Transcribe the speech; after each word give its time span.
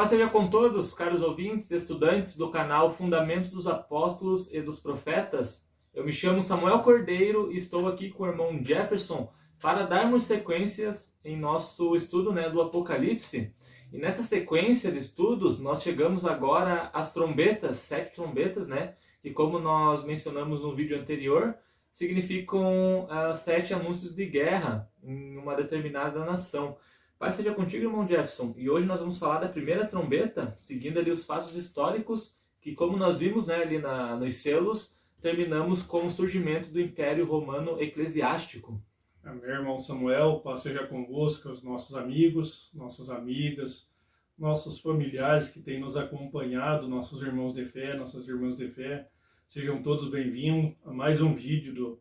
paz 0.00 0.08
seja 0.08 0.30
com 0.30 0.48
todos, 0.48 0.94
caros 0.94 1.20
ouvintes, 1.20 1.70
estudantes 1.70 2.34
do 2.34 2.48
canal 2.48 2.94
Fundamentos 2.94 3.50
dos 3.50 3.66
Apóstolos 3.66 4.50
e 4.50 4.62
dos 4.62 4.80
Profetas. 4.80 5.68
Eu 5.92 6.06
me 6.06 6.10
chamo 6.10 6.40
Samuel 6.40 6.78
Cordeiro 6.78 7.52
e 7.52 7.58
estou 7.58 7.86
aqui 7.86 8.08
com 8.08 8.22
o 8.22 8.26
irmão 8.26 8.64
Jefferson 8.64 9.30
para 9.60 9.82
darmos 9.82 10.22
sequências 10.22 11.14
em 11.22 11.38
nosso 11.38 11.94
estudo 11.94 12.32
né, 12.32 12.48
do 12.48 12.62
Apocalipse. 12.62 13.54
E 13.92 13.98
nessa 13.98 14.22
sequência 14.22 14.90
de 14.90 14.96
estudos, 14.96 15.60
nós 15.60 15.82
chegamos 15.82 16.24
agora 16.24 16.88
às 16.94 17.12
trombetas, 17.12 17.76
sete 17.76 18.14
trombetas, 18.14 18.68
né? 18.68 18.94
Que 19.20 19.30
como 19.30 19.58
nós 19.58 20.02
mencionamos 20.02 20.62
no 20.62 20.74
vídeo 20.74 20.98
anterior, 20.98 21.54
significam 21.90 23.04
uh, 23.04 23.36
sete 23.36 23.74
anúncios 23.74 24.14
de 24.14 24.24
guerra 24.24 24.90
em 25.02 25.36
uma 25.36 25.54
determinada 25.54 26.24
nação. 26.24 26.78
Pai 27.20 27.34
seja 27.34 27.52
contigo, 27.52 27.84
irmão 27.84 28.08
Jefferson. 28.08 28.54
E 28.56 28.70
hoje 28.70 28.86
nós 28.86 28.98
vamos 28.98 29.18
falar 29.18 29.40
da 29.40 29.48
primeira 29.50 29.86
trombeta, 29.86 30.54
seguindo 30.56 30.98
ali 30.98 31.10
os 31.10 31.26
fatos 31.26 31.54
históricos, 31.54 32.34
que 32.62 32.74
como 32.74 32.96
nós 32.96 33.18
vimos 33.18 33.44
né, 33.44 33.56
ali 33.56 33.78
na, 33.78 34.16
nos 34.16 34.36
selos, 34.36 34.96
terminamos 35.20 35.82
com 35.82 36.06
o 36.06 36.10
surgimento 36.10 36.70
do 36.70 36.80
Império 36.80 37.26
Romano 37.26 37.78
Eclesiástico. 37.78 38.82
Meu 39.22 39.50
irmão 39.50 39.78
Samuel, 39.78 40.40
paz 40.40 40.62
seja 40.62 40.86
convosco, 40.86 41.50
os 41.50 41.62
nossos 41.62 41.94
amigos, 41.94 42.70
nossas 42.72 43.10
amigas, 43.10 43.92
nossos 44.38 44.80
familiares 44.80 45.50
que 45.50 45.60
têm 45.60 45.78
nos 45.78 45.98
acompanhado, 45.98 46.88
nossos 46.88 47.22
irmãos 47.22 47.52
de 47.52 47.66
fé, 47.66 47.98
nossas 47.98 48.26
irmãs 48.26 48.56
de 48.56 48.70
fé. 48.70 49.10
Sejam 49.46 49.82
todos 49.82 50.08
bem-vindos 50.08 50.74
a 50.86 50.90
mais 50.90 51.20
um 51.20 51.34
vídeo 51.34 51.74
do 51.74 52.00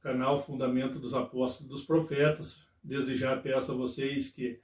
canal 0.00 0.42
Fundamento 0.42 0.98
dos 0.98 1.12
Apóstolos 1.12 1.70
dos 1.70 1.84
Profetas. 1.84 2.63
Desde 2.84 3.16
já 3.16 3.34
peço 3.34 3.72
a 3.72 3.74
vocês 3.74 4.28
que 4.28 4.60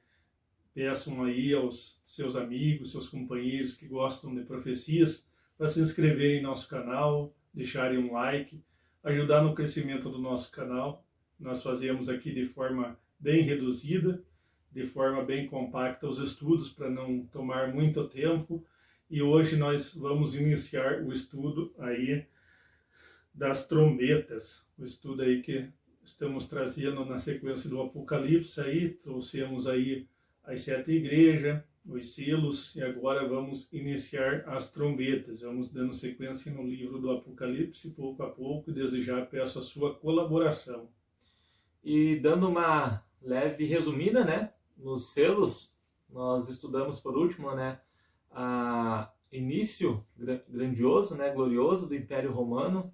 peçam 0.74 1.24
aí 1.24 1.54
aos 1.54 1.98
seus 2.06 2.36
amigos, 2.36 2.92
seus 2.92 3.08
companheiros 3.08 3.74
que 3.74 3.88
gostam 3.88 4.34
de 4.34 4.42
profecias, 4.42 5.26
para 5.56 5.68
se 5.68 5.80
inscreverem 5.80 6.40
em 6.40 6.42
nosso 6.42 6.68
canal, 6.68 7.34
deixarem 7.52 7.98
um 7.98 8.12
like, 8.12 8.62
ajudar 9.02 9.42
no 9.42 9.54
crescimento 9.54 10.10
do 10.10 10.18
nosso 10.18 10.52
canal. 10.52 11.02
Nós 11.38 11.62
fazemos 11.62 12.10
aqui 12.10 12.30
de 12.30 12.44
forma 12.44 12.98
bem 13.18 13.42
reduzida, 13.42 14.22
de 14.70 14.84
forma 14.84 15.24
bem 15.24 15.46
compacta 15.46 16.06
os 16.06 16.18
estudos 16.20 16.68
para 16.68 16.90
não 16.90 17.24
tomar 17.26 17.72
muito 17.72 18.06
tempo. 18.06 18.62
E 19.08 19.22
hoje 19.22 19.56
nós 19.56 19.94
vamos 19.94 20.34
iniciar 20.34 21.02
o 21.02 21.10
estudo 21.10 21.74
aí 21.78 22.26
das 23.32 23.66
trombetas, 23.66 24.62
o 24.78 24.84
estudo 24.84 25.22
aí 25.22 25.40
que 25.40 25.68
estamos 26.04 26.46
trazendo 26.48 27.04
na 27.04 27.18
sequência 27.18 27.68
do 27.68 27.80
Apocalipse 27.80 28.60
aí, 28.60 28.90
trouxemos 28.90 29.66
aí 29.66 30.06
as 30.44 30.62
sete 30.62 30.92
igrejas, 30.92 31.62
os 31.84 32.14
selos 32.14 32.74
e 32.76 32.82
agora 32.82 33.26
vamos 33.26 33.72
iniciar 33.72 34.44
as 34.48 34.70
trombetas. 34.70 35.40
Vamos 35.40 35.70
dando 35.70 35.94
sequência 35.94 36.52
no 36.52 36.62
livro 36.62 36.98
do 36.98 37.10
Apocalipse 37.10 37.90
pouco 37.90 38.22
a 38.22 38.30
pouco, 38.30 38.70
desde 38.70 39.00
já 39.00 39.24
peço 39.24 39.58
a 39.58 39.62
sua 39.62 39.94
colaboração. 39.94 40.88
E 41.82 42.16
dando 42.16 42.48
uma 42.48 43.02
leve 43.22 43.64
resumida, 43.64 44.24
né, 44.24 44.52
nos 44.76 45.12
selos, 45.12 45.74
nós 46.08 46.48
estudamos 46.48 47.00
por 47.00 47.16
último, 47.16 47.54
né, 47.54 47.80
a 48.30 49.10
início 49.32 50.04
grandioso, 50.48 51.16
né, 51.16 51.30
glorioso 51.32 51.86
do 51.86 51.94
Império 51.94 52.32
Romano 52.32 52.92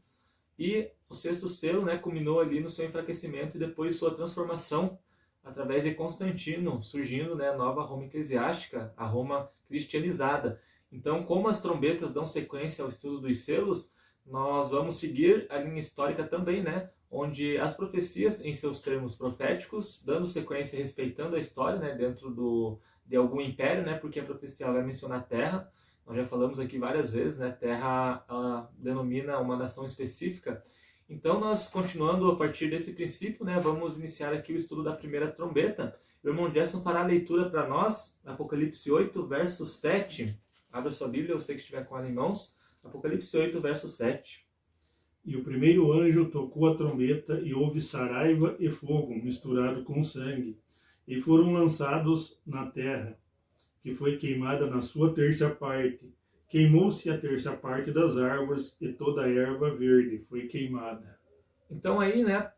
e 0.59 0.91
o 1.09 1.15
sexto 1.15 1.49
selo 1.49 1.85
né, 1.85 1.97
culminou 1.99 2.41
ali 2.41 2.61
no 2.61 2.71
seu 2.71 2.87
enfraquecimento 2.87 3.57
e 3.57 3.61
depois 3.61 3.97
sua 3.97 4.15
transformação 4.15 4.99
através 5.45 5.85
de 5.85 5.95
Constantino, 5.95 6.83
surgindo 6.83 7.37
né, 7.37 7.51
a 7.51 7.57
nova 7.57 7.83
Roma 7.83 8.07
eclesiástica, 8.07 8.93
a 8.97 9.07
Roma 9.07 9.49
cristianizada. 9.69 10.61
Então, 10.91 11.23
como 11.23 11.49
as 11.49 11.61
trombetas 11.61 12.13
dão 12.13 12.27
sequência 12.27 12.83
ao 12.83 12.89
estudo 12.89 13.21
dos 13.21 13.45
selos, 13.45 13.95
nós 14.25 14.71
vamos 14.71 14.97
seguir 14.97 15.47
a 15.49 15.59
linha 15.59 15.79
histórica 15.79 16.25
também, 16.25 16.63
né, 16.63 16.91
onde 17.09 17.57
as 17.59 17.75
profecias, 17.75 18.41
em 18.41 18.53
seus 18.53 18.81
termos 18.81 19.15
proféticos, 19.15 20.03
dando 20.05 20.27
sequência 20.27 20.77
respeitando 20.77 21.37
a 21.37 21.39
história 21.39 21.79
né, 21.79 21.95
dentro 21.95 22.29
do, 22.31 22.81
de 23.07 23.15
algum 23.15 23.41
império, 23.41 23.85
né, 23.85 23.97
porque 23.97 24.19
a 24.19 24.25
profecia 24.25 24.71
vai 24.73 24.83
mencionar 24.83 25.21
a 25.21 25.23
terra, 25.23 25.73
nós 26.07 26.17
já 26.17 26.25
falamos 26.25 26.61
aqui 26.61 26.79
várias 26.79 27.13
vezes, 27.13 27.37
né? 27.37 27.51
Terra 27.51 28.25
ela 28.29 28.71
denomina 28.79 29.39
uma 29.41 29.57
nação 29.57 29.85
específica. 29.85 30.65
Então, 31.11 31.41
nós 31.41 31.69
continuando 31.69 32.31
a 32.31 32.37
partir 32.37 32.71
desse 32.71 32.93
princípio, 32.93 33.45
né? 33.45 33.59
Vamos 33.59 33.99
iniciar 33.99 34.33
aqui 34.33 34.53
o 34.53 34.57
estudo 34.57 34.85
da 34.85 34.93
primeira 34.93 35.29
trombeta. 35.29 35.99
O 36.23 36.29
irmão 36.29 36.53
Gerson 36.53 36.81
fará 36.81 37.01
a 37.01 37.07
leitura 37.07 37.51
para 37.51 37.69
nós, 37.69 38.17
Apocalipse 38.25 38.91
8, 38.91 39.27
verso 39.27 39.67
7. 39.67 40.39
Abra 40.73 40.93
sua 40.93 41.09
Bíblia, 41.09 41.35
eu 41.35 41.41
sei 41.41 41.57
que 41.57 41.61
estiver 41.61 41.85
com 41.85 41.99
ela 41.99 42.09
em 42.09 42.15
mãos. 42.15 42.57
Apocalipse 42.85 43.37
8, 43.37 43.61
verso 43.61 43.89
7. 43.89 44.47
E 45.25 45.37
o 45.37 45.43
primeiro 45.43 45.93
anjo 45.93 46.31
tocou 46.31 46.69
a 46.69 46.77
trombeta 46.77 47.41
e 47.41 47.53
houve 47.53 47.81
saraiva 47.81 48.55
e 48.61 48.71
fogo 48.71 49.13
misturado 49.13 49.83
com 49.83 50.05
sangue, 50.05 50.61
e 51.07 51.21
foram 51.21 51.53
lançados 51.53 52.41
na 52.47 52.67
terra 52.71 53.19
que 53.87 53.95
foi 53.95 54.17
queimada 54.17 54.67
na 54.67 54.81
sua 54.81 55.15
terça 55.15 55.49
parte. 55.49 56.13
Queimou-se 56.49 57.09
a 57.09 57.17
terça 57.17 57.53
parte 57.53 57.93
das 57.93 58.19
árvores 58.19 58.77
e 58.81 58.89
toda 58.89 59.23
a 59.23 59.31
erva 59.31 59.71
verde 59.71 60.19
foi 60.29 60.49
queimada. 60.49 61.17
Então 61.71 62.01
aí, 62.01 62.25
né, 62.25 62.51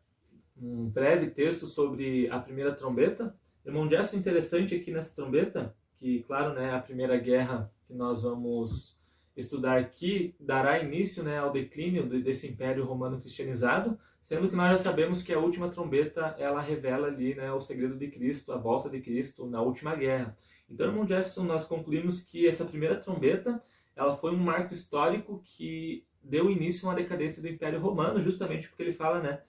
um 0.59 0.89
breve 0.89 1.29
texto 1.29 1.67
sobre 1.67 2.27
a 2.31 2.39
primeira 2.39 2.73
trombeta. 2.73 3.35
Irmão 3.63 3.87
Gerson, 3.87 4.17
interessante 4.17 4.73
aqui 4.73 4.89
nessa 4.89 5.13
trombeta, 5.13 5.75
que 5.99 6.23
claro, 6.23 6.55
né, 6.55 6.73
a 6.73 6.79
primeira 6.79 7.15
guerra 7.15 7.71
que 7.85 7.93
nós 7.93 8.23
vamos 8.23 8.99
estudar 9.37 9.77
aqui 9.77 10.33
dará 10.39 10.79
início 10.79 11.23
né, 11.23 11.37
ao 11.37 11.51
declínio 11.51 12.07
desse 12.07 12.47
império 12.47 12.85
romano 12.85 13.21
cristianizado, 13.21 13.99
sendo 14.23 14.49
que 14.49 14.55
nós 14.55 14.79
já 14.79 14.83
sabemos 14.83 15.21
que 15.21 15.31
a 15.31 15.37
última 15.37 15.69
trombeta 15.69 16.35
ela 16.39 16.59
revela 16.59 17.05
ali 17.05 17.35
né, 17.35 17.51
o 17.51 17.59
segredo 17.59 17.95
de 17.95 18.07
Cristo, 18.07 18.51
a 18.51 18.57
volta 18.57 18.89
de 18.89 18.99
Cristo 18.99 19.45
na 19.45 19.61
última 19.61 19.95
guerra. 19.95 20.35
Então, 20.69 20.87
irmão 20.87 21.07
Jefferson, 21.07 21.43
nós 21.43 21.65
concluímos 21.65 22.21
que 22.21 22.47
essa 22.47 22.65
primeira 22.65 22.95
trombeta 22.95 23.61
ela 23.95 24.15
foi 24.15 24.31
um 24.31 24.37
marco 24.37 24.73
histórico 24.73 25.41
que 25.43 26.05
deu 26.23 26.49
início 26.49 26.87
a 26.87 26.91
uma 26.91 26.95
decadência 26.95 27.41
do 27.41 27.49
Império 27.49 27.81
Romano, 27.81 28.21
justamente 28.21 28.69
porque 28.69 28.83
ele 28.83 28.93
fala, 28.93 29.19
né? 29.19 29.41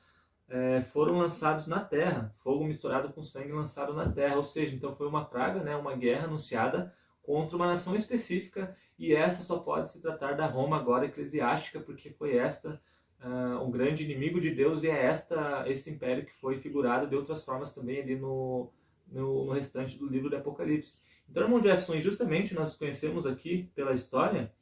É, 0.49 0.83
foram 0.83 1.19
lançados 1.19 1.69
na 1.69 1.79
terra, 1.79 2.35
fogo 2.43 2.65
misturado 2.65 3.13
com 3.13 3.23
sangue 3.23 3.53
lançado 3.53 3.95
na 3.95 4.11
terra, 4.11 4.35
ou 4.35 4.43
seja, 4.43 4.75
então 4.75 4.97
foi 4.97 5.07
uma 5.07 5.25
praga, 5.25 5.63
né, 5.63 5.77
uma 5.77 5.95
guerra 5.95 6.25
anunciada 6.25 6.93
contra 7.23 7.55
uma 7.55 7.69
nação 7.69 7.95
específica, 7.95 8.77
e 8.99 9.15
essa 9.15 9.43
só 9.43 9.61
pode 9.61 9.89
se 9.91 10.01
tratar 10.01 10.33
da 10.33 10.47
Roma 10.47 10.77
agora 10.77 11.07
eclesiástica, 11.07 11.79
porque 11.79 12.11
foi 12.11 12.37
esta 12.37 12.81
uh, 13.23 13.63
um 13.63 13.71
grande 13.71 14.03
inimigo 14.03 14.41
de 14.41 14.51
Deus, 14.51 14.83
e 14.83 14.91
é 14.91 15.07
esta 15.07 15.65
esse 15.69 15.89
império 15.89 16.27
que 16.27 16.33
foi 16.33 16.59
figurado 16.59 17.07
de 17.07 17.15
outras 17.15 17.45
formas 17.45 17.73
também 17.73 18.01
ali 18.01 18.17
no, 18.17 18.69
no, 19.11 19.45
no 19.45 19.53
restante 19.53 19.99
do 19.99 20.07
livro 20.07 20.31
do 20.31 20.37
Apocalipse. 20.37 21.03
Então, 21.29 21.43
irmão 21.45 21.63
Jefferson, 21.63 22.01
justamente 22.01 22.55
nós 22.55 22.75
conhecemos 22.75 23.27
aqui 23.27 23.71
pela 23.75 23.93
história 23.93 24.53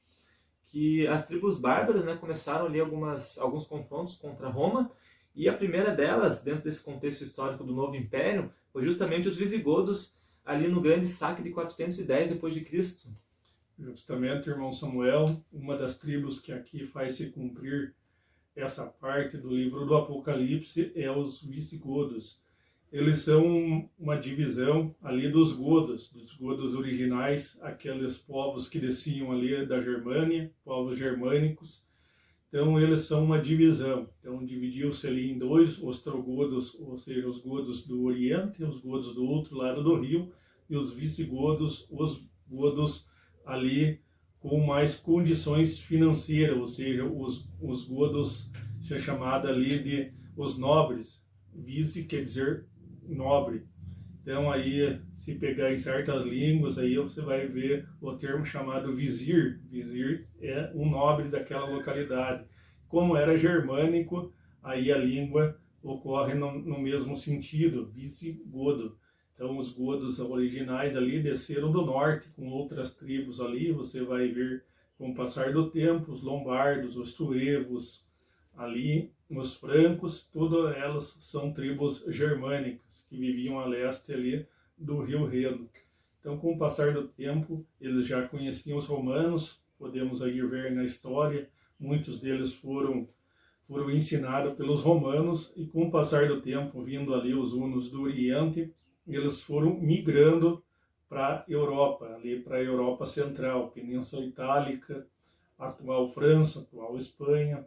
que 0.67 1.07
as 1.07 1.27
tribos 1.27 1.59
bárbaras 1.59 2.05
né, 2.05 2.17
começaram 2.17 2.67
ali 2.67 2.79
algumas, 2.79 3.39
alguns 3.39 3.67
confrontos 3.67 4.17
contra 4.17 4.49
Roma, 4.49 4.91
e 5.35 5.49
a 5.49 5.57
primeira 5.57 5.95
delas, 5.95 6.43
dentro 6.43 6.65
desse 6.65 6.83
contexto 6.83 7.23
histórico 7.23 7.65
do 7.65 7.75
Novo 7.75 7.97
Império, 7.97 8.53
foi 8.73 8.83
justamente 8.83 9.29
os 9.29 9.37
visigodos 9.37 10.17
ali 10.45 10.67
no 10.67 10.81
grande 10.81 11.07
saque 11.07 11.43
de 11.43 11.51
410 11.51 12.33
depois 12.33 12.53
de 12.53 12.63
Cristo. 12.63 13.09
Justamente, 13.79 14.51
irmão 14.51 14.73
Samuel, 14.73 15.27
uma 15.53 15.77
das 15.77 15.97
tribos 15.97 16.41
que 16.41 16.53
aqui 16.53 16.87
faz 16.87 17.15
se 17.15 17.31
cumprir 17.31 17.95
essa 18.57 18.85
parte 18.85 19.37
do 19.37 19.49
livro 19.49 19.87
do 19.87 19.95
Apocalipse 19.95 20.91
é 20.97 21.11
os 21.11 21.41
visigodos 21.43 22.43
eles 22.91 23.19
são 23.19 23.89
uma 23.99 24.17
divisão 24.17 24.95
ali 25.03 25.31
dos 25.31 25.53
godos, 25.53 26.11
dos 26.11 26.33
godos 26.35 26.75
originais, 26.75 27.59
aqueles 27.61 28.17
povos 28.17 28.69
que 28.69 28.79
desciam 28.79 29.31
ali 29.31 29.67
da 29.67 29.81
Germânia, 29.81 30.51
povos 30.65 30.97
germânicos. 30.97 31.87
Então 32.49 32.81
eles 32.81 33.03
são 33.03 33.25
uma 33.25 33.39
divisão. 33.39 34.09
Então 34.21 34.43
dividiu-se 34.43 35.07
ali 35.07 35.31
em 35.31 35.39
dois, 35.39 35.83
ostrogodos, 35.83 36.75
ou 36.81 36.97
seja, 36.97 37.29
os 37.29 37.39
godos 37.39 37.87
do 37.87 38.05
Oriente, 38.05 38.65
os 38.65 38.81
godos 38.81 39.15
do 39.15 39.25
outro 39.25 39.57
lado 39.57 39.83
do 39.83 40.01
rio, 40.01 40.33
e 40.69 40.77
os 40.77 40.93
visigodos, 40.93 41.87
os 41.91 42.27
godos 42.49 43.07
ali 43.45 44.01
com 44.41 44.65
mais 44.65 44.97
condições 44.97 45.79
financeiras, 45.79 46.57
ou 46.57 46.69
seja, 46.69 47.05
os, 47.05 47.51
os 47.61 47.85
godos 47.85 48.51
chamada 48.99 49.51
ali 49.51 49.79
de 49.79 50.13
os 50.35 50.57
nobres. 50.57 51.23
Vice 51.53 52.05
quer 52.05 52.23
dizer 52.23 52.67
nobre. 53.09 53.67
Então 54.23 54.51
aí, 54.51 55.01
se 55.17 55.35
pegar 55.35 55.73
em 55.73 55.79
certas 55.79 56.23
línguas, 56.25 56.77
aí 56.79 56.97
você 56.97 57.23
vai 57.23 57.47
ver 57.47 57.89
o 58.01 58.13
termo 58.15 58.45
chamado 58.45 58.95
vizir. 58.95 59.61
Vizir 59.71 60.29
é 60.41 60.71
um 60.75 60.89
nobre 60.89 61.29
daquela 61.29 61.69
localidade. 61.69 62.45
Como 62.89 63.17
era 63.17 63.39
germânico, 63.39 64.33
aí 64.63 64.93
a 64.93 64.99
língua 64.99 65.59
ocorre 65.83 66.35
no, 66.35 66.59
no 66.59 66.79
mesmo 66.79 67.17
sentido, 67.17 67.87
visigodo. 67.87 68.99
Então, 69.35 69.57
os 69.57 69.73
godos 69.73 70.19
originais 70.19 70.97
ali 70.97 71.23
desceram 71.23 71.71
do 71.71 71.87
norte 71.87 72.29
com 72.31 72.49
outras 72.51 72.95
tribos 72.95 73.41
ali. 73.41 73.73
Você 73.73 74.03
vai 74.03 74.29
ver, 74.29 74.65
com 74.99 75.11
o 75.11 75.15
passar 75.15 75.53
do 75.53 75.71
tempo, 75.71 76.13
os 76.13 76.23
lombardos, 76.23 76.97
os 76.97 77.13
suevos, 77.13 78.05
ali, 78.57 79.13
os 79.31 79.55
francos, 79.55 80.27
todas 80.33 80.77
elas 80.77 81.19
são 81.21 81.53
tribos 81.53 82.05
germânicas 82.09 83.07
que 83.09 83.17
viviam 83.17 83.59
a 83.59 83.67
leste 83.67 84.13
ali 84.13 84.47
do 84.77 85.01
Rio 85.03 85.27
Reno. 85.27 85.69
Então, 86.21 86.39
com 86.39 86.55
o 86.55 86.59
passar 86.59 86.93
do 86.93 87.07
tempo, 87.09 87.65
eles 87.81 88.07
já 88.07 88.27
conheciam 88.27 88.79
os 88.79 88.87
romanos. 88.87 89.63
Podemos 89.79 90.23
aí 90.23 90.41
ver 90.43 90.73
na 90.73 90.85
história, 90.85 91.49
muitos 91.79 92.21
deles 92.21 92.53
foram 92.53 93.09
foram 93.69 93.91
ensinados 93.91 94.55
pelos 94.55 94.81
romanos 94.81 95.53
e 95.55 95.67
com 95.67 95.85
o 95.85 95.91
passar 95.91 96.27
do 96.27 96.41
tempo, 96.41 96.83
vindo 96.83 97.15
ali 97.15 97.35
os 97.35 97.53
hunos 97.53 97.91
do 97.91 98.01
Oriente, 98.01 98.73
eles 99.07 99.43
foram 99.43 99.79
migrando 99.79 100.65
para 101.07 101.45
Europa, 101.47 102.07
ali 102.15 102.41
para 102.41 102.57
a 102.57 102.63
Europa 102.63 103.05
Central, 103.05 103.71
Península 103.71 104.25
Itálica, 104.25 105.07
atual 105.59 106.11
França, 106.13 106.61
atual 106.61 106.97
Espanha, 106.97 107.67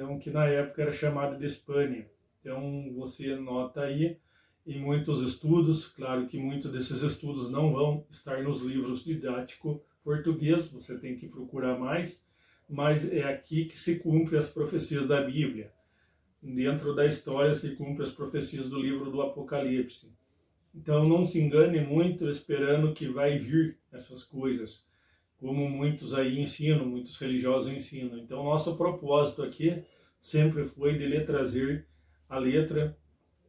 então 0.00 0.18
que 0.18 0.30
na 0.30 0.46
época 0.46 0.80
era 0.80 0.92
chamado 0.92 1.38
de 1.38 1.44
Espanha. 1.44 2.06
Então 2.40 2.90
você 2.94 3.36
nota 3.36 3.82
aí 3.82 4.16
em 4.66 4.80
muitos 4.80 5.20
estudos, 5.20 5.88
claro 5.88 6.26
que 6.26 6.38
muitos 6.38 6.72
desses 6.72 7.02
estudos 7.02 7.50
não 7.50 7.74
vão 7.74 8.06
estar 8.10 8.42
nos 8.42 8.62
livros 8.62 9.04
didático 9.04 9.82
português, 10.02 10.68
você 10.68 10.98
tem 10.98 11.16
que 11.16 11.28
procurar 11.28 11.78
mais, 11.78 12.24
mas 12.66 13.12
é 13.12 13.24
aqui 13.24 13.66
que 13.66 13.78
se 13.78 13.98
cumpre 13.98 14.38
as 14.38 14.48
profecias 14.48 15.06
da 15.06 15.20
Bíblia. 15.22 15.70
Dentro 16.42 16.94
da 16.94 17.04
história 17.04 17.54
se 17.54 17.76
cumpre 17.76 18.02
as 18.02 18.10
profecias 18.10 18.70
do 18.70 18.80
livro 18.80 19.10
do 19.10 19.20
Apocalipse. 19.20 20.10
Então 20.74 21.06
não 21.06 21.26
se 21.26 21.38
engane 21.38 21.80
muito 21.80 22.26
esperando 22.26 22.94
que 22.94 23.06
vai 23.06 23.38
vir 23.38 23.76
essas 23.92 24.24
coisas, 24.24 24.82
como 25.40 25.68
muitos 25.68 26.12
aí 26.14 26.38
ensinam, 26.38 26.84
muitos 26.84 27.16
religiosos 27.16 27.72
ensinam. 27.72 28.18
Então 28.18 28.44
nosso 28.44 28.76
propósito 28.76 29.42
aqui 29.42 29.82
sempre 30.20 30.64
foi 30.68 30.98
de 30.98 31.06
lhe 31.06 31.20
trazer 31.22 31.86
a 32.28 32.38
letra 32.38 32.96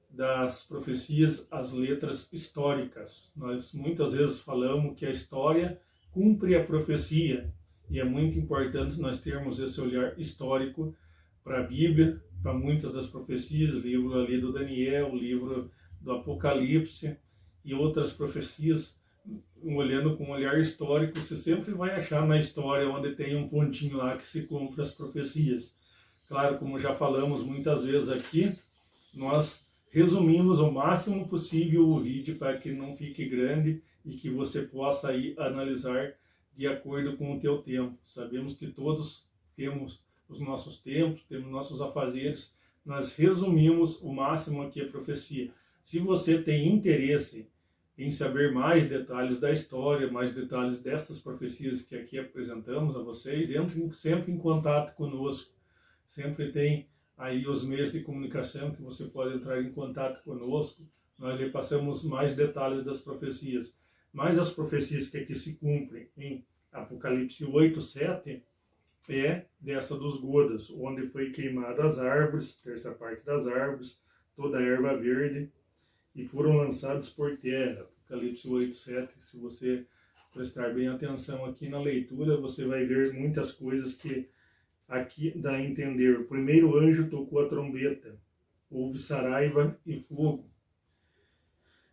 das 0.09 0.63
profecias 0.63 1.47
as 1.51 1.73
letras 1.73 2.31
históricas. 2.31 3.31
Nós 3.35 3.73
muitas 3.73 4.13
vezes 4.13 4.39
falamos 4.39 4.97
que 4.97 5.05
a 5.05 5.11
história 5.11 5.79
cumpre 6.11 6.55
a 6.55 6.63
profecia 6.63 7.53
e 7.89 7.99
é 7.99 8.05
muito 8.05 8.39
importante 8.39 8.99
nós 8.99 9.19
termos 9.19 9.59
esse 9.59 9.79
olhar 9.81 10.17
histórico 10.17 10.95
para 11.43 11.59
a 11.59 11.63
Bíblia, 11.63 12.21
para 12.41 12.53
muitas 12.53 12.93
das 12.93 13.07
profecias, 13.07 13.83
livro 13.83 14.17
ali 14.17 14.39
do 14.39 14.53
Daniel, 14.53 15.13
livro 15.13 15.69
do 15.99 16.13
Apocalipse 16.13 17.17
e 17.65 17.73
outras 17.73 18.13
profecias, 18.13 18.97
olhando 19.63 20.17
com 20.17 20.25
um 20.25 20.31
olhar 20.31 20.59
histórico, 20.59 21.19
você 21.19 21.37
sempre 21.37 21.73
vai 21.73 21.91
achar 21.91 22.27
na 22.27 22.37
história 22.37 22.89
onde 22.89 23.15
tem 23.15 23.35
um 23.35 23.47
pontinho 23.47 23.97
lá 23.97 24.17
que 24.17 24.25
se 24.25 24.43
cumpre 24.43 24.81
as 24.81 24.91
profecias. 24.91 25.75
Claro, 26.27 26.57
como 26.57 26.79
já 26.79 26.95
falamos 26.95 27.43
muitas 27.43 27.83
vezes 27.83 28.09
aqui, 28.09 28.57
nós 29.13 29.65
resumimos 29.89 30.59
o 30.59 30.71
máximo 30.71 31.27
possível 31.27 31.87
o 31.87 31.99
vídeo 31.99 32.37
para 32.37 32.57
que 32.57 32.71
não 32.71 32.95
fique 32.95 33.25
grande 33.25 33.81
e 34.05 34.15
que 34.15 34.29
você 34.29 34.61
possa 34.61 35.09
aí 35.09 35.35
analisar 35.37 36.13
de 36.55 36.67
acordo 36.67 37.17
com 37.17 37.35
o 37.35 37.39
teu 37.39 37.61
tempo. 37.61 37.97
Sabemos 38.03 38.55
que 38.55 38.67
todos 38.67 39.27
temos 39.55 40.01
os 40.27 40.39
nossos 40.39 40.77
tempos, 40.79 41.23
temos 41.27 41.51
nossos 41.51 41.81
afazeres, 41.81 42.55
nós 42.85 43.13
resumimos 43.13 44.01
o 44.01 44.11
máximo 44.11 44.61
aqui 44.63 44.81
a 44.81 44.87
profecia. 44.87 45.51
Se 45.83 45.99
você 45.99 46.41
tem 46.41 46.67
interesse 46.67 47.49
em 48.03 48.11
saber 48.11 48.51
mais 48.51 48.89
detalhes 48.89 49.39
da 49.39 49.51
história, 49.51 50.11
mais 50.11 50.33
detalhes 50.33 50.81
destas 50.81 51.19
profecias 51.19 51.83
que 51.83 51.95
aqui 51.95 52.17
apresentamos 52.17 52.95
a 52.95 52.99
vocês, 52.99 53.51
entre 53.51 53.93
sempre 53.93 54.31
em 54.31 54.37
contato 54.37 54.95
conosco. 54.95 55.53
Sempre 56.07 56.51
tem 56.51 56.89
aí 57.15 57.45
os 57.45 57.63
meios 57.63 57.91
de 57.91 58.01
comunicação 58.01 58.71
que 58.71 58.81
você 58.81 59.05
pode 59.05 59.35
entrar 59.35 59.61
em 59.61 59.71
contato 59.71 60.23
conosco. 60.23 60.83
Nós 61.17 61.39
lhe 61.39 61.51
passamos 61.51 62.03
mais 62.03 62.35
detalhes 62.35 62.83
das 62.83 62.99
profecias. 62.99 63.77
Mas 64.11 64.39
as 64.39 64.51
profecias 64.51 65.07
que 65.07 65.19
aqui 65.19 65.35
se 65.35 65.55
cumprem 65.55 66.09
em 66.17 66.43
Apocalipse 66.71 67.45
8, 67.45 67.79
7, 67.79 68.43
é 69.09 69.45
dessa 69.59 69.95
dos 69.95 70.17
Godas, 70.17 70.71
onde 70.71 71.07
foi 71.07 71.31
queimada 71.31 71.85
as 71.85 71.99
árvores, 71.99 72.55
terça 72.55 72.91
parte 72.91 73.25
das 73.25 73.47
árvores, 73.47 74.01
toda 74.35 74.57
a 74.57 74.61
erva 74.61 74.97
verde, 74.97 75.51
e 76.15 76.25
foram 76.25 76.57
lançados 76.57 77.09
por 77.09 77.37
terra. 77.37 77.81
Apocalipse 77.81 78.47
8, 78.47 78.75
7. 78.75 79.13
Se 79.23 79.37
você 79.37 79.85
prestar 80.33 80.73
bem 80.73 80.87
atenção 80.87 81.45
aqui 81.45 81.67
na 81.67 81.79
leitura, 81.79 82.37
você 82.37 82.65
vai 82.65 82.85
ver 82.85 83.13
muitas 83.13 83.51
coisas 83.51 83.93
que 83.93 84.29
aqui 84.87 85.31
dá 85.37 85.53
a 85.53 85.61
entender. 85.61 86.19
O 86.19 86.25
primeiro 86.25 86.77
anjo 86.77 87.09
tocou 87.09 87.39
a 87.39 87.47
trombeta, 87.47 88.19
houve 88.69 88.97
saraiva 88.97 89.79
e 89.85 89.99
fogo, 89.99 90.49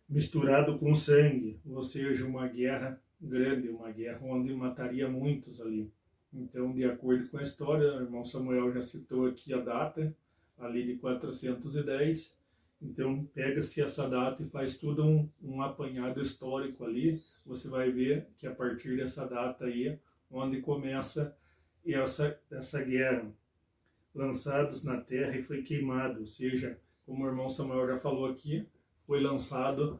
misturado 0.07 0.77
com 0.77 0.93
sangue, 0.93 1.59
ou 1.65 1.83
seja, 1.83 2.25
uma 2.25 2.47
guerra 2.47 3.01
grande, 3.21 3.69
uma 3.69 3.91
guerra 3.91 4.19
onde 4.23 4.53
mataria 4.53 5.07
muitos 5.07 5.61
ali. 5.61 5.91
Então, 6.33 6.73
de 6.73 6.83
acordo 6.83 7.27
com 7.29 7.37
a 7.37 7.43
história, 7.43 7.95
o 7.95 8.01
irmão 8.01 8.23
Samuel 8.23 8.71
já 8.71 8.81
citou 8.81 9.27
aqui 9.27 9.53
a 9.53 9.59
data, 9.59 10.15
ali 10.57 10.85
de 10.85 10.95
410. 10.95 12.37
Então, 12.81 13.25
pega-se 13.33 13.81
essa 13.81 14.07
data 14.07 14.41
e 14.41 14.49
faz 14.49 14.77
tudo 14.77 15.05
um, 15.05 15.29
um 15.43 15.61
apanhado 15.61 16.21
histórico 16.21 16.85
ali. 16.85 17.21
Você 17.45 17.67
vai 17.67 17.91
ver 17.91 18.27
que 18.37 18.47
a 18.47 18.55
partir 18.55 18.95
dessa 18.95 19.25
data 19.25 19.65
aí, 19.65 19.99
onde 20.31 20.61
começa 20.61 21.35
essa, 21.85 22.39
essa 22.51 22.81
guerra, 22.81 23.29
lançados 24.13 24.83
na 24.83 24.99
terra 24.99 25.37
e 25.37 25.43
foi 25.43 25.61
queimado, 25.61 26.21
ou 26.21 26.25
seja, 26.25 26.79
como 27.05 27.23
o 27.23 27.27
irmão 27.27 27.49
Samuel 27.49 27.87
já 27.87 27.99
falou 27.99 28.27
aqui, 28.27 28.67
foi 29.05 29.21
lançado 29.21 29.99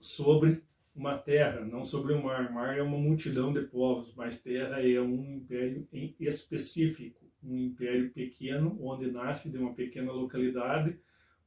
sobre 0.00 0.62
uma 0.94 1.16
terra, 1.16 1.60
não 1.64 1.84
sobre 1.84 2.12
o 2.12 2.22
mar. 2.22 2.52
Mar 2.52 2.76
é 2.76 2.82
uma 2.82 2.98
multidão 2.98 3.52
de 3.52 3.60
povos, 3.62 4.12
mas 4.16 4.40
terra 4.40 4.82
é 4.82 5.00
um 5.00 5.36
império 5.36 5.86
em 5.92 6.14
específico, 6.18 7.24
um 7.42 7.56
império 7.56 8.10
pequeno, 8.10 8.76
onde 8.80 9.10
nasce 9.10 9.50
de 9.50 9.58
uma 9.58 9.74
pequena 9.74 10.10
localidade, 10.10 10.98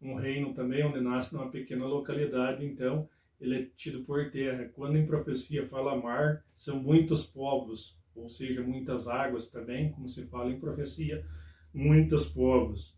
um 0.01 0.15
reino 0.15 0.53
também 0.53 0.83
onde 0.83 0.99
nasce 0.99 1.29
de 1.29 1.35
uma 1.35 1.49
pequena 1.49 1.85
localidade, 1.85 2.65
então 2.65 3.07
ele 3.39 3.55
é 3.55 3.67
tido 3.75 4.03
por 4.03 4.29
terra. 4.31 4.69
Quando 4.75 4.97
em 4.97 5.05
profecia 5.05 5.67
fala 5.67 5.95
mar, 5.95 6.43
são 6.55 6.79
muitos 6.79 7.25
povos, 7.25 7.97
ou 8.15 8.29
seja, 8.29 8.61
muitas 8.61 9.07
águas 9.07 9.47
também, 9.47 9.91
como 9.91 10.09
se 10.09 10.25
fala 10.25 10.51
em 10.51 10.59
profecia, 10.59 11.25
muitos 11.73 12.27
povos 12.27 12.95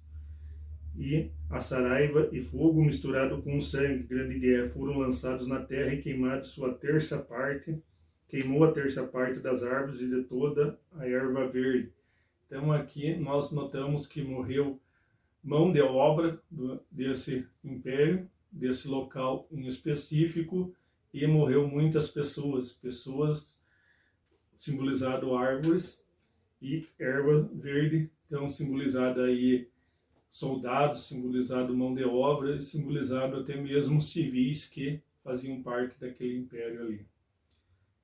e 0.95 1.31
a 1.50 1.60
saraiva 1.60 2.29
e 2.31 2.41
fogo 2.41 2.83
misturado 2.83 3.41
com 3.41 3.60
sangue, 3.60 4.03
grande 4.03 4.39
guerra, 4.39 4.69
foram 4.69 5.00
lançados 5.00 5.48
na 5.48 5.60
terra 5.60 5.93
e 5.93 6.01
queimados 6.01 6.50
sua 6.50 6.74
terça 6.74 7.17
parte, 7.17 7.81
queimou 8.27 8.63
a 8.63 8.72
terça 8.72 9.03
parte 9.03 9.39
das 9.39 9.63
árvores 9.63 10.01
e 10.01 10.10
de 10.10 10.24
toda 10.24 10.77
a 10.93 11.07
erva 11.07 11.48
verde. 11.48 11.91
Então 12.45 12.72
aqui 12.72 13.15
nós 13.15 13.51
notamos 13.51 14.05
que 14.05 14.22
morreu 14.22 14.79
mão 15.43 15.71
de 15.71 15.81
obra 15.81 16.41
do, 16.50 16.79
desse 16.89 17.45
império, 17.63 18.29
desse 18.51 18.88
local 18.88 19.47
em 19.51 19.67
específico, 19.67 20.73
e 21.13 21.27
morreu 21.27 21.67
muitas 21.67 22.09
pessoas, 22.09 22.71
pessoas 22.71 23.55
simbolizado 24.55 25.35
árvores 25.35 26.03
e 26.62 26.88
erva 26.97 27.41
verde, 27.53 28.09
então 28.25 28.50
simbolizada 28.50 29.25
aí 29.25 29.67
soldados, 30.31 31.03
simbolizado 31.03 31.75
mão 31.75 31.93
de 31.93 32.03
obra, 32.03 32.59
simbolizado 32.59 33.38
até 33.38 33.55
mesmo 33.55 34.01
civis 34.01 34.65
que 34.65 35.01
faziam 35.23 35.62
parte 35.62 36.00
daquele 36.00 36.38
império 36.38 36.81
ali. 36.81 37.05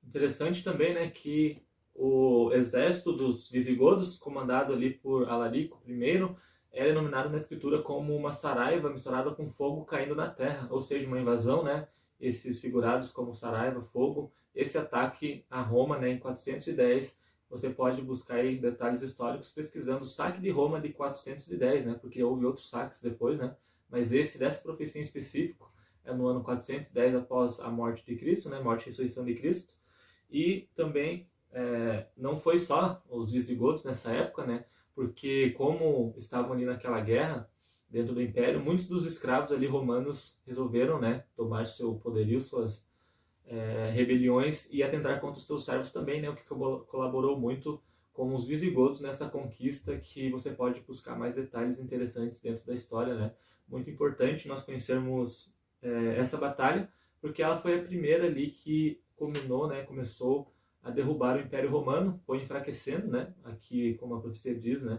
Interessante 0.06 0.62
também, 0.62 0.94
né, 0.94 1.10
que 1.10 1.60
o 1.94 2.52
exército 2.52 3.12
dos 3.12 3.50
visigodos, 3.50 4.16
comandado 4.16 4.72
ali 4.72 4.94
por 4.94 5.28
Alarico 5.28 5.82
I, 5.86 6.18
é 6.72 6.84
denominado 6.84 7.30
na 7.30 7.36
escritura 7.36 7.82
como 7.82 8.16
uma 8.16 8.32
saraiva 8.32 8.90
misturada 8.90 9.30
com 9.32 9.48
fogo 9.48 9.84
caindo 9.84 10.14
na 10.14 10.28
terra, 10.28 10.68
ou 10.70 10.80
seja, 10.80 11.06
uma 11.06 11.18
invasão, 11.18 11.64
né? 11.64 11.88
Esses 12.20 12.60
figurados 12.60 13.10
como 13.10 13.34
saraiva, 13.34 13.80
fogo, 13.82 14.32
esse 14.54 14.76
ataque 14.76 15.44
a 15.50 15.62
Roma, 15.62 15.98
né, 15.98 16.10
em 16.10 16.18
410 16.18 17.18
você 17.50 17.68
pode 17.68 18.00
buscar 18.00 18.36
aí 18.36 18.56
detalhes 18.56 19.02
históricos 19.02 19.50
pesquisando 19.50 20.02
o 20.02 20.06
saque 20.06 20.40
de 20.40 20.50
Roma 20.50 20.80
de 20.80 20.90
410, 20.90 21.84
né? 21.84 21.98
Porque 22.00 22.22
houve 22.22 22.46
outros 22.46 22.70
saques 22.70 23.02
depois, 23.02 23.38
né? 23.38 23.56
Mas 23.88 24.12
esse 24.12 24.38
dessa 24.38 24.62
profecia 24.62 25.00
em 25.00 25.04
específico 25.04 25.68
é 26.04 26.14
no 26.14 26.28
ano 26.28 26.44
410 26.44 27.16
após 27.16 27.58
a 27.58 27.68
morte 27.68 28.06
de 28.06 28.14
Cristo, 28.14 28.48
né? 28.48 28.60
Morte 28.60 28.82
e 28.82 28.86
ressurreição 28.86 29.24
de 29.24 29.34
Cristo. 29.34 29.74
E 30.30 30.68
também 30.76 31.28
é, 31.50 32.06
não 32.16 32.36
foi 32.36 32.56
só 32.60 33.02
os 33.10 33.32
visigodos 33.32 33.82
nessa 33.82 34.12
época, 34.12 34.46
né? 34.46 34.64
Porque 34.94 35.50
como 35.50 36.14
estavam 36.16 36.52
ali 36.52 36.64
naquela 36.64 37.00
guerra, 37.00 37.48
dentro 37.90 38.14
do 38.14 38.22
império. 38.22 38.60
Muitos 38.60 38.86
dos 38.86 39.04
escravos 39.04 39.50
ali 39.50 39.66
romanos 39.66 40.40
resolveram, 40.46 41.00
né, 41.00 41.24
tomar 41.34 41.66
seu 41.66 41.94
poderio, 41.96 42.40
suas 42.40 42.88
é, 43.44 43.90
rebeliões 43.92 44.68
e 44.70 44.82
atentar 44.82 45.20
contra 45.20 45.38
os 45.38 45.46
seus 45.46 45.64
servos 45.64 45.92
também, 45.92 46.22
né, 46.22 46.30
o 46.30 46.36
que 46.36 46.44
colaborou 46.44 47.38
muito 47.38 47.82
com 48.12 48.34
os 48.34 48.46
visigodos 48.46 49.00
nessa 49.00 49.28
conquista 49.28 49.96
que 49.98 50.30
você 50.30 50.50
pode 50.50 50.80
buscar 50.80 51.18
mais 51.18 51.34
detalhes 51.34 51.80
interessantes 51.80 52.40
dentro 52.40 52.66
da 52.66 52.74
história, 52.74 53.14
né? 53.14 53.32
Muito 53.68 53.88
importante 53.88 54.48
nós 54.48 54.62
conhecermos 54.62 55.52
é, 55.80 56.16
essa 56.18 56.36
batalha, 56.36 56.92
porque 57.20 57.42
ela 57.42 57.60
foi 57.60 57.78
a 57.78 57.82
primeira 57.82 58.26
ali 58.26 58.50
que 58.50 59.00
culminou, 59.16 59.68
né, 59.68 59.82
começou 59.82 60.52
a 60.82 60.90
derrubar 60.90 61.36
o 61.36 61.40
Império 61.40 61.70
Romano, 61.70 62.20
foi 62.26 62.38
enfraquecendo, 62.38 63.08
né? 63.08 63.34
Aqui, 63.44 63.94
como 63.94 64.14
a 64.14 64.20
profecia 64.20 64.54
diz, 64.54 64.82
né, 64.82 64.98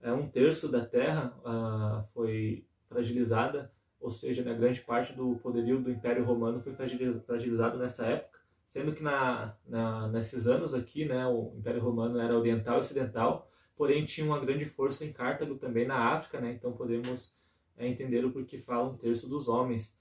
é 0.00 0.12
um 0.12 0.28
terço 0.28 0.68
da 0.68 0.84
terra 0.84 1.34
uh, 1.44 2.06
foi 2.12 2.66
fragilizada, 2.88 3.72
ou 4.00 4.10
seja, 4.10 4.42
né, 4.42 4.52
grande 4.52 4.80
parte 4.80 5.12
do 5.12 5.36
poderio 5.36 5.80
do 5.80 5.90
Império 5.90 6.24
Romano 6.24 6.60
foi 6.60 6.74
fragilizado 6.74 7.78
nessa 7.78 8.04
época, 8.04 8.40
sendo 8.66 8.92
que 8.92 9.02
na, 9.02 9.56
na, 9.66 10.08
nesses 10.08 10.46
anos 10.46 10.74
aqui, 10.74 11.04
né, 11.04 11.26
o 11.26 11.54
Império 11.56 11.80
Romano 11.80 12.18
era 12.18 12.36
oriental 12.36 12.76
e 12.76 12.80
ocidental, 12.80 13.48
porém 13.76 14.04
tinha 14.04 14.26
uma 14.26 14.40
grande 14.40 14.64
força 14.64 15.04
em 15.04 15.12
Cartago 15.12 15.54
também 15.54 15.86
na 15.86 15.96
África, 15.96 16.40
né, 16.40 16.52
então 16.52 16.72
podemos 16.72 17.38
é, 17.76 17.86
entender 17.86 18.24
o 18.24 18.32
porquê 18.32 18.58
fala 18.58 18.90
um 18.90 18.96
terço 18.96 19.28
dos 19.28 19.48
homens. 19.48 19.96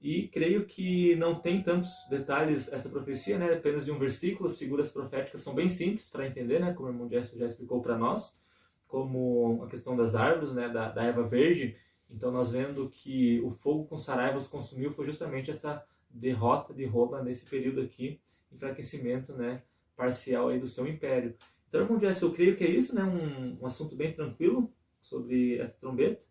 E 0.00 0.28
creio 0.28 0.66
que 0.66 1.16
não 1.16 1.40
tem 1.40 1.62
tantos 1.62 1.90
detalhes 2.10 2.70
essa 2.72 2.88
profecia, 2.88 3.38
né, 3.38 3.54
apenas 3.54 3.84
de 3.84 3.90
um 3.90 3.98
versículo, 3.98 4.48
as 4.48 4.58
figuras 4.58 4.92
proféticas 4.92 5.40
são 5.40 5.54
bem 5.54 5.68
simples 5.68 6.08
para 6.08 6.26
entender, 6.26 6.60
né, 6.60 6.72
como 6.74 6.88
o 6.88 6.92
irmão 6.92 7.08
Jess 7.08 7.32
já 7.32 7.46
explicou 7.46 7.80
para 7.80 7.96
nós, 7.96 8.38
como 8.86 9.62
a 9.64 9.68
questão 9.68 9.96
das 9.96 10.14
árvores, 10.14 10.52
né, 10.52 10.68
da, 10.68 10.90
da 10.90 11.02
erva 11.02 11.26
verde. 11.26 11.76
Então, 12.10 12.30
nós 12.30 12.52
vendo 12.52 12.88
que 12.88 13.40
o 13.40 13.50
fogo 13.50 13.86
com 13.86 13.98
Saraiva 13.98 14.36
os 14.36 14.46
consumiu 14.46 14.90
foi 14.90 15.04
justamente 15.04 15.50
essa 15.50 15.84
derrota 16.08 16.72
de 16.72 16.84
Roma 16.84 17.22
nesse 17.22 17.46
período 17.46 17.80
aqui, 17.80 18.20
enfraquecimento 18.52 19.32
né, 19.32 19.62
parcial 19.96 20.48
aí 20.48 20.60
do 20.60 20.66
seu 20.66 20.86
império. 20.86 21.34
Então, 21.68 21.80
irmão 21.80 21.98
Jefferson, 21.98 22.26
eu 22.26 22.32
creio 22.32 22.56
que 22.56 22.64
é 22.64 22.70
isso, 22.70 22.94
né, 22.94 23.02
um, 23.02 23.58
um 23.60 23.66
assunto 23.66 23.96
bem 23.96 24.12
tranquilo 24.12 24.72
sobre 25.00 25.58
essa 25.58 25.76
trombeta, 25.78 26.24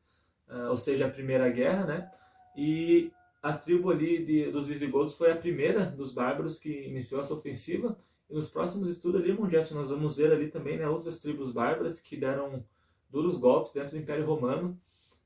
uh, 0.50 0.70
ou 0.70 0.78
seja, 0.78 1.08
a 1.08 1.12
Primeira 1.12 1.50
Guerra, 1.50 1.86
né, 1.86 2.12
e 2.56 3.12
a 3.46 3.54
tribo 3.54 3.92
ali 3.92 4.26
de, 4.26 4.50
dos 4.50 4.68
visigodos 4.68 5.16
foi 5.16 5.32
a 5.32 5.36
primeira 5.36 5.86
dos 5.86 6.12
bárbaros 6.12 6.58
que 6.58 6.88
iniciou 6.88 7.22
essa 7.22 7.36
ofensiva, 7.36 7.96
e 8.28 8.34
nos 8.34 8.50
próximos 8.50 8.90
estudos 8.90 9.22
ali, 9.22 9.30
irmão 9.30 9.48
Jefferson, 9.48 9.76
nós 9.76 9.92
vamos 9.92 10.18
ver 10.18 10.32
ali 10.34 10.48
também 10.48 10.80
né, 10.80 10.90
outras 10.90 11.20
tribos 11.20 11.52
bárbaras 11.52 12.00
que 12.00 12.18
deram 12.18 12.66
duros 13.08 13.38
golpes 13.38 13.72
dentro 13.72 13.92
do 13.92 14.00
Império 14.00 14.26
Romano 14.26 14.76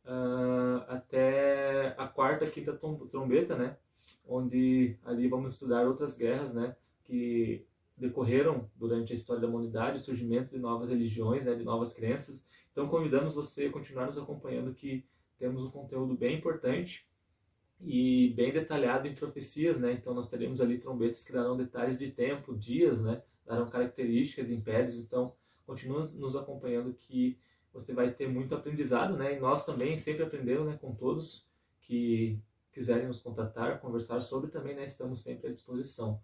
uh, 0.04 0.84
até 0.90 1.96
a 1.98 2.08
quarta, 2.08 2.46
quinta 2.46 2.74
trombeta, 2.74 3.56
né? 3.56 3.78
Onde 4.28 4.98
ali 5.06 5.30
vamos 5.30 5.54
estudar 5.54 5.88
outras 5.88 6.18
guerras, 6.18 6.54
né? 6.54 6.76
Que 7.06 7.66
decorreram 7.96 8.70
durante 8.76 9.14
a 9.14 9.16
história 9.16 9.42
da 9.42 9.48
humanidade, 9.48 10.02
o 10.02 10.04
surgimento 10.04 10.52
de 10.52 10.60
novas 10.60 10.90
religiões, 10.90 11.46
né, 11.46 11.56
de 11.56 11.64
novas 11.64 11.94
crenças. 11.94 12.46
Então 12.74 12.86
convidamos 12.90 13.36
você 13.36 13.68
a 13.68 13.72
continuar 13.72 14.08
nos 14.08 14.18
acompanhando 14.18 14.74
que 14.74 15.06
temos 15.38 15.64
um 15.64 15.72
conteúdo 15.72 16.18
bem 16.18 16.38
importante 16.38 17.08
e 17.82 18.34
bem 18.36 18.52
detalhado 18.52 19.08
em 19.08 19.16
profecias, 19.16 19.80
né? 19.80 19.94
Então 19.94 20.14
nós 20.14 20.28
teremos 20.28 20.60
ali 20.62 20.78
trombetas 20.78 21.24
que 21.24 21.32
darão 21.32 21.56
detalhes 21.56 21.98
de 21.98 22.12
tempo, 22.12 22.56
dias, 22.56 23.02
né? 23.02 23.22
Darão 23.46 23.70
características 23.70 24.48
de 24.48 24.54
impérios. 24.54 24.96
Então 24.96 25.36
continua 25.66 26.02
nos 26.16 26.36
acompanhando 26.36 26.94
que 26.94 27.40
você 27.72 27.94
vai 27.94 28.12
ter 28.12 28.28
muito 28.28 28.54
aprendizado, 28.54 29.16
né? 29.16 29.38
E 29.38 29.40
nós 29.40 29.66
também 29.66 29.98
sempre 29.98 30.24
aprendemos, 30.24 30.68
né? 30.68 30.78
Com 30.80 30.94
todos 30.94 31.48
que 31.82 32.40
quiserem 32.72 33.08
nos 33.08 33.22
contatar, 33.22 33.80
conversar 33.80 34.20
sobre 34.20 34.50
também, 34.50 34.76
né? 34.76 34.86
Estamos 34.86 35.22
sempre 35.22 35.48
à 35.48 35.52
disposição. 35.52 36.22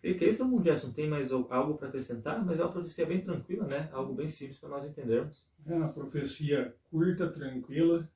Creio 0.00 0.16
que 0.16 0.24
é 0.24 0.28
o 0.28 0.62
Gerson. 0.62 0.92
Tem 0.92 1.08
mais 1.08 1.32
algo 1.32 1.76
para 1.76 1.88
acrescentar? 1.88 2.44
Mas 2.44 2.60
é 2.60 2.64
uma 2.64 2.70
profecia 2.70 3.04
bem 3.04 3.20
tranquila, 3.20 3.66
né? 3.66 3.88
Algo 3.92 4.14
bem 4.14 4.28
simples 4.28 4.58
para 4.58 4.68
nós 4.68 4.84
entendermos. 4.84 5.48
É 5.66 5.74
uma 5.74 5.88
profecia 5.88 6.74
curta, 6.88 7.28
tranquila, 7.28 8.08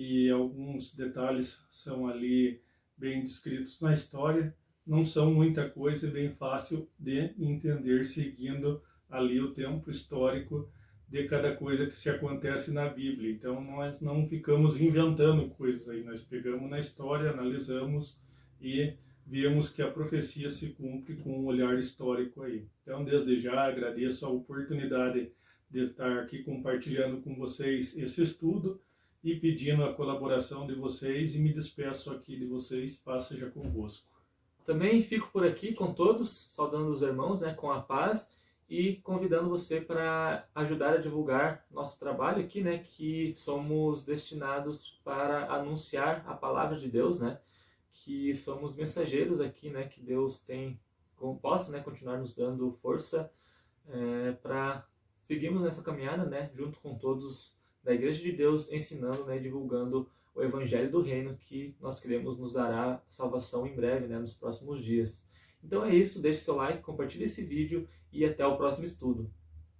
e 0.00 0.30
alguns 0.30 0.94
detalhes 0.94 1.62
são 1.68 2.06
ali 2.06 2.58
bem 2.96 3.20
descritos 3.20 3.78
na 3.82 3.92
história. 3.92 4.56
Não 4.86 5.04
são 5.04 5.30
muita 5.30 5.68
coisa, 5.68 6.08
é 6.08 6.10
bem 6.10 6.30
fácil 6.30 6.88
de 6.98 7.34
entender 7.38 8.06
seguindo 8.06 8.80
ali 9.10 9.38
o 9.38 9.52
tempo 9.52 9.90
histórico 9.90 10.66
de 11.06 11.24
cada 11.24 11.54
coisa 11.54 11.84
que 11.84 11.94
se 11.94 12.08
acontece 12.08 12.72
na 12.72 12.88
Bíblia. 12.88 13.30
Então 13.30 13.62
nós 13.62 14.00
não 14.00 14.26
ficamos 14.26 14.80
inventando 14.80 15.50
coisas 15.50 15.86
aí, 15.86 16.02
nós 16.02 16.22
pegamos 16.22 16.70
na 16.70 16.78
história, 16.78 17.32
analisamos 17.32 18.18
e 18.58 18.94
vemos 19.26 19.68
que 19.68 19.82
a 19.82 19.90
profecia 19.90 20.48
se 20.48 20.70
cumpre 20.70 21.16
com 21.16 21.40
um 21.40 21.44
olhar 21.44 21.78
histórico 21.78 22.42
aí. 22.42 22.66
Então 22.82 23.04
desde 23.04 23.38
já 23.38 23.66
agradeço 23.66 24.24
a 24.24 24.30
oportunidade 24.30 25.30
de 25.70 25.80
estar 25.80 26.20
aqui 26.20 26.42
compartilhando 26.42 27.20
com 27.20 27.34
vocês 27.34 27.94
esse 27.98 28.22
estudo 28.22 28.80
e 29.22 29.36
pedindo 29.36 29.84
a 29.84 29.92
colaboração 29.92 30.66
de 30.66 30.74
vocês 30.74 31.34
e 31.34 31.38
me 31.38 31.52
despeço 31.52 32.10
aqui 32.10 32.36
de 32.36 32.46
vocês, 32.46 32.96
paz 32.96 33.24
seja 33.24 33.50
convosco. 33.50 34.08
Também 34.64 35.02
fico 35.02 35.30
por 35.32 35.46
aqui 35.46 35.74
com 35.74 35.92
todos, 35.92 36.46
saudando 36.48 36.90
os 36.90 37.02
irmãos, 37.02 37.40
né, 37.40 37.52
com 37.54 37.70
a 37.70 37.80
paz 37.80 38.30
e 38.68 38.96
convidando 38.96 39.48
você 39.48 39.80
para 39.80 40.48
ajudar 40.54 40.94
a 40.94 40.98
divulgar 40.98 41.66
nosso 41.70 41.98
trabalho 41.98 42.42
aqui, 42.42 42.62
né, 42.62 42.78
que 42.78 43.34
somos 43.36 44.04
destinados 44.04 45.00
para 45.04 45.52
anunciar 45.52 46.24
a 46.26 46.34
palavra 46.34 46.78
de 46.78 46.88
Deus, 46.88 47.18
né, 47.18 47.40
que 47.92 48.32
somos 48.32 48.74
mensageiros 48.74 49.40
aqui, 49.40 49.68
né, 49.68 49.88
que 49.88 50.00
Deus 50.00 50.40
tem, 50.40 50.80
possa, 51.42 51.70
né, 51.72 51.80
continuar 51.80 52.18
nos 52.18 52.34
dando 52.34 52.70
força 52.70 53.30
é, 53.88 54.32
para 54.32 54.86
seguirmos 55.14 55.62
nessa 55.62 55.82
caminhada, 55.82 56.24
né, 56.24 56.50
junto 56.54 56.80
com 56.80 56.96
todos 56.96 57.59
da 57.82 57.92
Igreja 57.94 58.22
de 58.22 58.32
Deus 58.32 58.70
ensinando, 58.72 59.24
né, 59.24 59.38
divulgando 59.38 60.08
o 60.34 60.42
Evangelho 60.42 60.90
do 60.90 61.02
Reino 61.02 61.36
que 61.36 61.74
nós 61.80 62.00
queremos 62.00 62.38
nos 62.38 62.52
dará 62.52 63.02
salvação 63.08 63.66
em 63.66 63.74
breve, 63.74 64.06
né, 64.06 64.18
nos 64.18 64.34
próximos 64.34 64.84
dias. 64.84 65.26
Então 65.62 65.84
é 65.84 65.94
isso, 65.94 66.22
deixe 66.22 66.40
seu 66.40 66.56
like, 66.56 66.82
compartilhe 66.82 67.24
esse 67.24 67.42
vídeo 67.42 67.88
e 68.12 68.24
até 68.24 68.46
o 68.46 68.56
próximo 68.56 68.84
estudo. 68.84 69.30